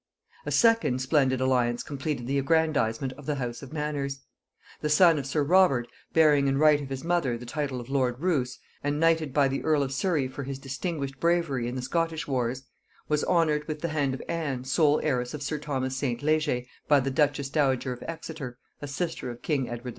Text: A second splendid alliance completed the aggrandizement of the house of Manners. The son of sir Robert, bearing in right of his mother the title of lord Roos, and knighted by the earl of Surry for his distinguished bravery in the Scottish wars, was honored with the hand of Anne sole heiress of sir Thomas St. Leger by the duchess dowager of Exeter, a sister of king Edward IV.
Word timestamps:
A 0.47 0.51
second 0.51 0.99
splendid 0.99 1.41
alliance 1.41 1.83
completed 1.83 2.25
the 2.25 2.39
aggrandizement 2.39 3.13
of 3.13 3.27
the 3.27 3.35
house 3.35 3.61
of 3.61 3.71
Manners. 3.71 4.21
The 4.79 4.89
son 4.89 5.19
of 5.19 5.27
sir 5.27 5.43
Robert, 5.43 5.87
bearing 6.11 6.47
in 6.47 6.57
right 6.57 6.81
of 6.81 6.89
his 6.89 7.03
mother 7.03 7.37
the 7.37 7.45
title 7.45 7.79
of 7.79 7.87
lord 7.87 8.19
Roos, 8.19 8.57
and 8.83 8.99
knighted 8.99 9.31
by 9.31 9.47
the 9.47 9.63
earl 9.63 9.83
of 9.83 9.93
Surry 9.93 10.27
for 10.27 10.41
his 10.41 10.57
distinguished 10.57 11.19
bravery 11.19 11.67
in 11.67 11.75
the 11.75 11.83
Scottish 11.83 12.27
wars, 12.27 12.63
was 13.09 13.23
honored 13.25 13.67
with 13.67 13.81
the 13.81 13.89
hand 13.89 14.15
of 14.15 14.23
Anne 14.27 14.63
sole 14.63 14.99
heiress 15.03 15.35
of 15.35 15.43
sir 15.43 15.59
Thomas 15.59 15.95
St. 15.95 16.23
Leger 16.23 16.61
by 16.87 16.99
the 16.99 17.11
duchess 17.11 17.49
dowager 17.51 17.93
of 17.93 18.01
Exeter, 18.07 18.57
a 18.81 18.87
sister 18.87 19.29
of 19.29 19.43
king 19.43 19.69
Edward 19.69 19.89
IV. 19.89 19.89